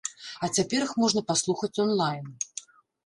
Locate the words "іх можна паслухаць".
0.85-1.73